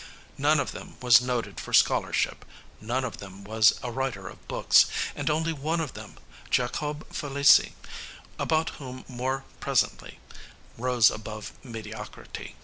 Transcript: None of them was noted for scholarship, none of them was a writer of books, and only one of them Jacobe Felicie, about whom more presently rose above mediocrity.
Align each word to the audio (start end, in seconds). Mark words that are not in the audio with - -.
None 0.39 0.59
of 0.59 0.71
them 0.71 0.95
was 0.99 1.21
noted 1.21 1.59
for 1.59 1.73
scholarship, 1.73 2.43
none 2.79 3.03
of 3.03 3.17
them 3.17 3.43
was 3.43 3.77
a 3.83 3.91
writer 3.91 4.27
of 4.29 4.47
books, 4.47 4.87
and 5.15 5.29
only 5.29 5.53
one 5.53 5.79
of 5.79 5.93
them 5.93 6.17
Jacobe 6.49 7.05
Felicie, 7.13 7.75
about 8.39 8.71
whom 8.81 9.05
more 9.07 9.45
presently 9.59 10.17
rose 10.75 11.11
above 11.11 11.51
mediocrity. 11.63 12.55